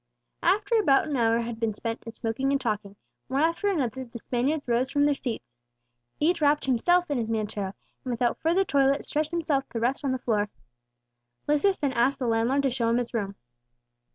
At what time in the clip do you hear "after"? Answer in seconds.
0.41-0.77, 3.43-3.67